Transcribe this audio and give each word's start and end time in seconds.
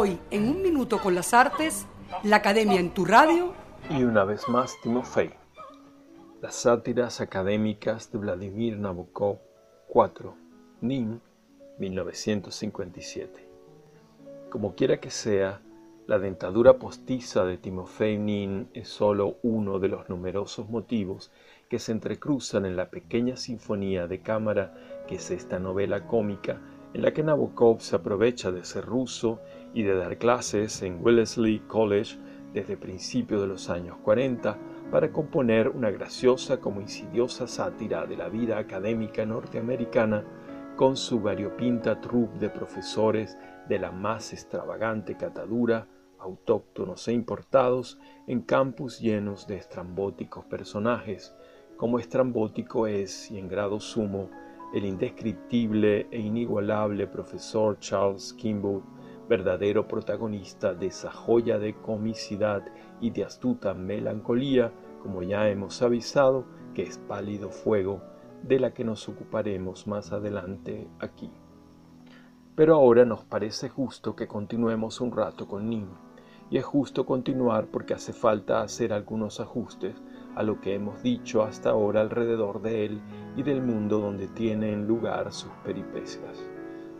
Hoy, 0.00 0.16
en 0.30 0.48
un 0.48 0.62
minuto 0.62 1.00
con 1.00 1.16
las 1.16 1.34
artes, 1.34 1.84
la 2.22 2.36
Academia 2.36 2.78
en 2.78 2.94
tu 2.94 3.04
radio. 3.04 3.52
Y 3.90 4.04
una 4.04 4.22
vez 4.22 4.48
más, 4.48 4.80
Timofey. 4.80 5.32
Las 6.40 6.54
sátiras 6.54 7.20
académicas 7.20 8.12
de 8.12 8.18
Vladimir 8.18 8.78
Nabokov 8.78 9.38
4, 9.88 10.36
Nin, 10.82 11.20
1957. 11.80 13.48
Como 14.50 14.76
quiera 14.76 15.00
que 15.00 15.10
sea, 15.10 15.62
la 16.06 16.20
dentadura 16.20 16.74
postiza 16.74 17.44
de 17.44 17.58
Timofey 17.58 18.18
Nin 18.18 18.68
es 18.74 18.86
sólo 18.86 19.38
uno 19.42 19.80
de 19.80 19.88
los 19.88 20.08
numerosos 20.08 20.70
motivos 20.70 21.32
que 21.68 21.80
se 21.80 21.90
entrecruzan 21.90 22.66
en 22.66 22.76
la 22.76 22.88
pequeña 22.88 23.36
sinfonía 23.36 24.06
de 24.06 24.20
cámara 24.20 24.74
que 25.08 25.16
es 25.16 25.32
esta 25.32 25.58
novela 25.58 26.06
cómica 26.06 26.60
en 26.94 27.02
la 27.02 27.12
que 27.12 27.22
Nabokov 27.22 27.80
se 27.80 27.96
aprovecha 27.96 28.50
de 28.50 28.64
ser 28.64 28.84
ruso 28.84 29.40
y 29.74 29.82
de 29.82 29.94
dar 29.94 30.18
clases 30.18 30.82
en 30.82 31.04
Wellesley 31.04 31.60
College 31.60 32.18
desde 32.52 32.76
principios 32.76 33.42
de 33.42 33.46
los 33.46 33.68
años 33.68 33.96
40 34.02 34.56
para 34.90 35.12
componer 35.12 35.68
una 35.68 35.90
graciosa 35.90 36.60
como 36.60 36.80
insidiosa 36.80 37.46
sátira 37.46 38.06
de 38.06 38.16
la 38.16 38.28
vida 38.28 38.58
académica 38.58 39.26
norteamericana 39.26 40.24
con 40.76 40.96
su 40.96 41.20
variopinta 41.20 42.00
troupe 42.00 42.38
de 42.38 42.48
profesores 42.48 43.36
de 43.68 43.78
la 43.78 43.90
más 43.90 44.32
extravagante 44.32 45.16
catadura, 45.16 45.88
autóctonos 46.18 47.06
e 47.08 47.12
importados, 47.12 47.98
en 48.26 48.40
campus 48.40 49.00
llenos 49.00 49.46
de 49.46 49.56
estrambóticos 49.56 50.44
personajes, 50.46 51.34
como 51.76 51.98
estrambótico 51.98 52.86
es, 52.86 53.30
y 53.30 53.38
en 53.38 53.48
grado 53.48 53.78
sumo, 53.80 54.30
el 54.72 54.84
indescriptible 54.84 56.06
e 56.10 56.20
inigualable 56.20 57.06
profesor 57.06 57.78
Charles 57.78 58.32
Kimball, 58.34 58.82
verdadero 59.28 59.86
protagonista 59.86 60.74
de 60.74 60.86
esa 60.86 61.10
joya 61.10 61.58
de 61.58 61.74
comicidad 61.74 62.64
y 63.00 63.10
de 63.10 63.24
astuta 63.24 63.74
melancolía, 63.74 64.72
como 65.02 65.22
ya 65.22 65.48
hemos 65.48 65.80
avisado, 65.82 66.44
que 66.74 66.82
es 66.82 66.98
pálido 66.98 67.50
fuego, 67.50 68.02
de 68.42 68.60
la 68.60 68.72
que 68.72 68.84
nos 68.84 69.08
ocuparemos 69.08 69.86
más 69.86 70.12
adelante 70.12 70.86
aquí. 70.98 71.30
Pero 72.54 72.74
ahora 72.74 73.04
nos 73.04 73.24
parece 73.24 73.68
justo 73.68 74.16
que 74.16 74.26
continuemos 74.26 75.00
un 75.00 75.12
rato 75.12 75.46
con 75.46 75.68
Nin, 75.68 75.88
y 76.50 76.58
es 76.58 76.64
justo 76.64 77.04
continuar 77.04 77.66
porque 77.66 77.94
hace 77.94 78.12
falta 78.12 78.62
hacer 78.62 78.92
algunos 78.92 79.40
ajustes 79.40 79.94
a 80.36 80.42
lo 80.42 80.60
que 80.60 80.74
hemos 80.74 81.02
dicho 81.02 81.42
hasta 81.42 81.70
ahora 81.70 82.00
alrededor 82.00 82.62
de 82.62 82.84
él 82.84 83.00
y 83.36 83.42
del 83.42 83.62
mundo 83.62 83.98
donde 83.98 84.28
tienen 84.28 84.86
lugar 84.86 85.32
sus 85.32 85.50
peripecias. 85.64 86.38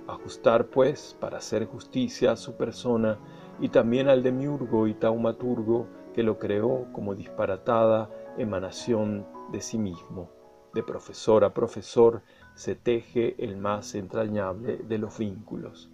Ajustar, 0.07 0.67
pues, 0.67 1.17
para 1.21 1.39
hacer 1.39 1.67
justicia 1.67 2.33
a 2.33 2.37
su 2.37 2.57
persona 2.57 3.19
y 3.61 3.69
también 3.69 4.09
al 4.09 4.23
demiurgo 4.23 4.87
y 4.87 4.95
taumaturgo 4.95 5.87
que 6.15 6.23
lo 6.23 6.39
creó 6.39 6.87
como 6.93 7.15
disparatada 7.15 8.11
emanación 8.39 9.27
de 9.53 9.61
sí 9.61 9.79
mismo. 9.79 10.31
De 10.75 10.83
profesor 10.83 11.45
a 11.45 11.55
profesor 11.55 12.23
se 12.55 12.75
teje 12.75 13.35
el 13.39 13.57
más 13.57 13.95
entrañable 13.95 14.79
de 14.79 14.99
los 14.99 15.19
vínculos. 15.19 15.91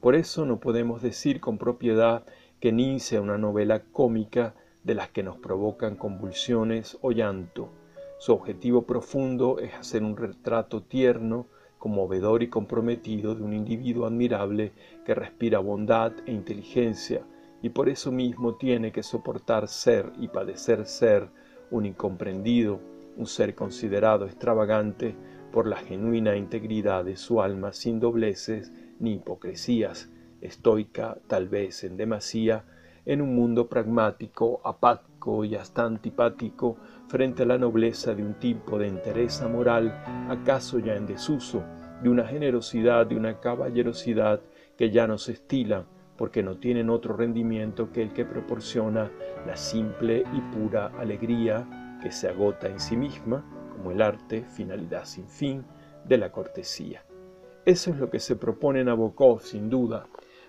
Por 0.00 0.14
eso 0.14 0.46
no 0.46 0.60
podemos 0.60 1.02
decir 1.02 1.40
con 1.40 1.58
propiedad 1.58 2.24
que 2.60 2.98
sea 3.00 3.20
una 3.20 3.38
novela 3.38 3.82
cómica 3.92 4.54
de 4.88 4.94
las 4.94 5.10
que 5.10 5.22
nos 5.22 5.36
provocan 5.36 5.96
convulsiones 5.96 6.96
o 7.02 7.12
llanto. 7.12 7.68
Su 8.16 8.32
objetivo 8.32 8.86
profundo 8.86 9.58
es 9.58 9.74
hacer 9.74 10.02
un 10.02 10.16
retrato 10.16 10.82
tierno, 10.82 11.46
conmovedor 11.76 12.42
y 12.42 12.48
comprometido 12.48 13.34
de 13.34 13.42
un 13.42 13.52
individuo 13.52 14.06
admirable 14.06 14.72
que 15.04 15.14
respira 15.14 15.58
bondad 15.58 16.12
e 16.24 16.32
inteligencia 16.32 17.20
y 17.60 17.68
por 17.68 17.90
eso 17.90 18.10
mismo 18.10 18.54
tiene 18.54 18.90
que 18.90 19.02
soportar 19.02 19.68
ser 19.68 20.10
y 20.18 20.28
padecer 20.28 20.86
ser 20.86 21.28
un 21.70 21.84
incomprendido, 21.84 22.80
un 23.18 23.26
ser 23.26 23.54
considerado 23.54 24.24
extravagante 24.24 25.14
por 25.52 25.66
la 25.66 25.76
genuina 25.76 26.34
integridad 26.34 27.04
de 27.04 27.18
su 27.18 27.42
alma 27.42 27.74
sin 27.74 28.00
dobleces 28.00 28.72
ni 29.00 29.16
hipocresías, 29.16 30.10
estoica 30.40 31.18
tal 31.26 31.46
vez 31.46 31.84
en 31.84 31.98
demasía, 31.98 32.64
en 33.08 33.22
un 33.22 33.34
mundo 33.34 33.68
pragmático, 33.68 34.60
apático 34.62 35.42
y 35.42 35.54
hasta 35.54 35.82
antipático 35.82 36.76
frente 37.08 37.42
a 37.42 37.46
la 37.46 37.56
nobleza 37.56 38.14
de 38.14 38.22
un 38.22 38.34
tipo 38.34 38.78
de 38.78 38.86
entereza 38.86 39.48
moral, 39.48 40.04
acaso 40.28 40.78
ya 40.78 40.94
en 40.94 41.06
desuso, 41.06 41.64
de 42.02 42.10
una 42.10 42.26
generosidad, 42.26 43.06
de 43.06 43.16
una 43.16 43.40
caballerosidad 43.40 44.40
que 44.76 44.90
ya 44.90 45.06
no 45.06 45.16
se 45.16 45.32
estila, 45.32 45.86
porque 46.18 46.42
no 46.42 46.58
tienen 46.58 46.90
otro 46.90 47.16
rendimiento 47.16 47.90
que 47.92 48.02
el 48.02 48.12
que 48.12 48.26
proporciona 48.26 49.10
la 49.46 49.56
simple 49.56 50.24
y 50.34 50.40
pura 50.54 50.92
alegría 50.98 51.98
que 52.02 52.12
se 52.12 52.28
agota 52.28 52.68
en 52.68 52.78
sí 52.78 52.94
misma, 52.94 53.42
como 53.72 53.90
el 53.90 54.02
arte, 54.02 54.44
finalidad 54.44 55.06
sin 55.06 55.28
fin, 55.28 55.64
de 56.04 56.18
la 56.18 56.30
cortesía. 56.30 57.04
Eso 57.64 57.90
es 57.90 57.96
lo 57.96 58.10
que 58.10 58.20
se 58.20 58.36
propone 58.36 58.84
Nabokov, 58.84 59.40
sin 59.40 59.70
duda, 59.70 60.06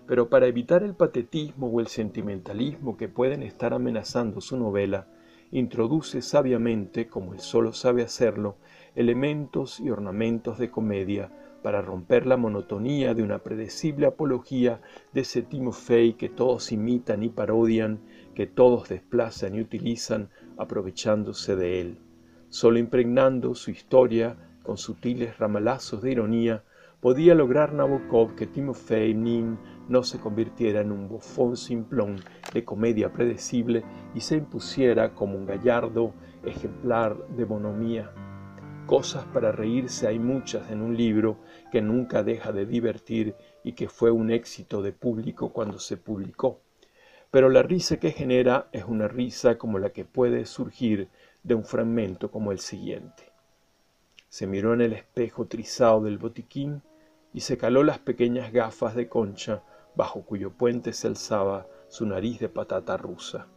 pero 0.10 0.28
para 0.28 0.48
evitar 0.48 0.82
el 0.82 0.96
patetismo 0.96 1.68
o 1.68 1.80
el 1.80 1.86
sentimentalismo 1.86 2.98
que 2.98 3.08
pueden 3.08 3.44
estar 3.44 3.76
amenazando 3.76 4.42
su 4.42 4.58
novela, 4.58 5.06
introduce 5.52 6.24
sabiamente, 6.24 7.06
como 7.08 7.36
él 7.36 7.40
solo 7.40 7.74
sabe 7.74 8.02
hacerlo, 8.02 8.58
elementos 8.96 9.80
y 9.80 9.92
ornamentos 9.92 10.58
de 10.58 10.72
comedia 10.72 11.32
para 11.62 11.84
romper 11.84 12.26
la 12.26 12.38
monotonía 12.38 13.14
de 13.14 13.22
una 13.22 13.44
predecible 13.44 14.08
apología 14.08 14.82
de 15.14 15.22
ese 15.22 15.44
Timofey 15.44 16.14
que 16.14 16.30
todos 16.30 16.72
imitan 16.72 17.22
y 17.22 17.30
parodian, 17.30 18.00
que 18.34 18.48
todos 18.48 18.90
desplazan 18.90 19.54
y 19.54 19.62
utilizan 19.62 20.32
aprovechándose 20.58 21.56
de 21.56 21.82
él. 21.82 22.00
Solo 22.50 22.80
impregnando 22.80 23.54
su 23.54 23.70
historia 23.70 24.38
con 24.64 24.80
sutiles 24.80 25.38
ramalazos 25.38 26.02
de 26.02 26.14
ironía, 26.14 26.64
podía 27.02 27.34
lograr 27.34 27.72
Nabokov 27.74 28.36
que 28.36 28.46
Timofey 28.46 29.14
Nin 29.14 29.58
no 29.88 30.04
se 30.04 30.20
convirtiera 30.20 30.82
en 30.82 30.92
un 30.92 31.08
bufón 31.08 31.56
simplón 31.56 32.18
de 32.54 32.66
comedia 32.66 33.14
predecible 33.14 33.84
y 34.14 34.22
se 34.22 34.36
impusiera 34.36 35.16
como 35.16 35.38
un 35.38 35.46
gallardo 35.46 36.14
ejemplar 36.44 37.18
de 37.30 37.46
bonomía. 37.46 38.12
Cosas 38.86 39.24
para 39.26 39.52
reírse 39.52 40.08
hay 40.08 40.20
muchas 40.20 40.72
en 40.72 40.82
un 40.82 40.98
libro 40.98 41.38
que 41.72 41.82
nunca 41.82 42.24
deja 42.24 42.52
de 42.52 42.66
divertir 42.66 43.36
y 43.64 43.74
que 43.74 43.88
fue 43.88 44.12
un 44.12 44.32
éxito 44.32 44.82
de 44.82 44.92
público 44.92 45.54
cuando 45.54 45.80
se 45.80 45.96
publicó. 45.96 46.60
Pero 47.32 47.50
la 47.50 47.62
risa 47.62 47.98
que 47.98 48.12
genera 48.12 48.68
es 48.72 48.84
una 48.86 49.08
risa 49.08 49.58
como 49.58 49.78
la 49.78 49.92
que 49.92 50.06
puede 50.06 50.46
surgir 50.46 51.08
de 51.44 51.54
un 51.54 51.64
fragmento 51.64 52.32
como 52.32 52.52
el 52.52 52.60
siguiente. 52.60 53.32
Se 54.28 54.48
miró 54.48 54.74
en 54.74 54.82
el 54.82 54.94
espejo 54.94 55.46
trizado 55.46 56.02
del 56.02 56.18
botiquín 56.18 56.82
y 57.34 57.42
se 57.42 57.58
caló 57.58 57.84
las 57.84 58.00
pequeñas 58.00 58.52
gafas 58.52 58.96
de 58.96 59.08
concha 59.08 59.64
bajo 59.96 60.22
cuyo 60.22 60.52
puente 60.52 60.94
se 60.94 61.08
alzaba 61.08 61.68
su 61.88 62.06
nariz 62.06 62.40
de 62.40 62.50
patata 62.50 62.98
rusa. 62.98 63.48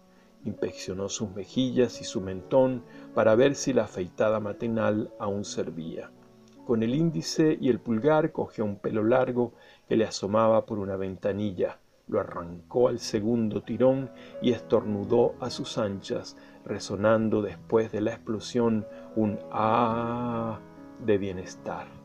Inspeccionó 0.44 1.09
sus 1.09 1.31
mejillas 1.31 2.00
y 2.00 2.05
su 2.05 2.21
mentón 2.21 2.84
para 3.15 3.34
ver 3.34 3.55
si 3.55 3.72
la 3.72 3.84
afeitada 3.84 4.41
matinal 4.41 5.12
aún 5.19 5.44
servía. 5.44 6.11
Con 6.66 6.82
el 6.82 6.94
índice 6.94 7.56
y 7.61 7.69
el 7.69 7.81
pulgar 7.81 8.32
cogió 8.32 8.65
un 8.65 8.77
pelo 8.77 9.05
largo 9.05 9.53
que 9.88 9.97
le 9.97 10.05
asomaba 10.05 10.66
por 10.66 10.78
una 10.78 10.97
ventanilla, 10.97 11.78
lo 12.09 12.21
arrancó 12.21 12.88
al 12.88 12.99
segundo 12.99 13.62
tirón 13.62 14.11
y 14.41 14.53
estornudó 14.53 15.34
a 15.41 15.50
sus 15.50 15.78
anchas, 15.78 16.37
resonando 16.65 17.43
después 17.43 17.91
de 17.93 18.00
la 18.00 18.12
explosión 18.12 18.87
un 19.16 19.38
ah 19.50 20.61
de 21.05 21.19
bienestar. 21.19 22.01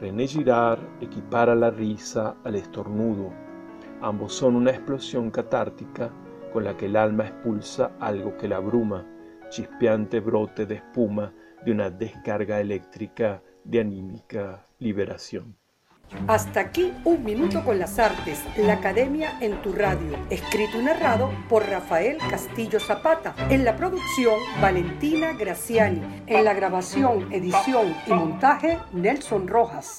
René 0.00 0.26
Girard 0.26 0.80
equipara 1.02 1.54
la 1.54 1.70
risa 1.70 2.36
al 2.44 2.54
estornudo. 2.54 3.34
Ambos 4.00 4.32
son 4.32 4.56
una 4.56 4.70
explosión 4.70 5.30
catártica 5.30 6.10
con 6.54 6.64
la 6.64 6.74
que 6.74 6.86
el 6.86 6.96
alma 6.96 7.26
expulsa 7.26 7.92
algo 8.00 8.34
que 8.38 8.48
la 8.48 8.56
abruma, 8.56 9.06
chispeante 9.50 10.20
brote 10.20 10.64
de 10.64 10.76
espuma 10.76 11.34
de 11.66 11.72
una 11.72 11.90
descarga 11.90 12.60
eléctrica 12.60 13.42
de 13.64 13.80
anímica 13.80 14.66
liberación. 14.78 15.59
Hasta 16.26 16.60
aquí 16.60 16.92
un 17.04 17.24
minuto 17.24 17.64
con 17.64 17.78
las 17.78 17.98
artes, 17.98 18.42
la 18.56 18.74
academia 18.74 19.38
en 19.40 19.60
tu 19.62 19.72
radio, 19.72 20.18
escrito 20.30 20.80
y 20.80 20.84
narrado 20.84 21.30
por 21.48 21.68
Rafael 21.68 22.18
Castillo 22.30 22.80
Zapata, 22.80 23.34
en 23.48 23.64
la 23.64 23.76
producción 23.76 24.38
Valentina 24.60 25.32
Graciani, 25.32 26.22
en 26.26 26.44
la 26.44 26.54
grabación, 26.54 27.32
edición 27.32 27.94
y 28.06 28.12
montaje 28.12 28.78
Nelson 28.92 29.48
Rojas. 29.48 29.98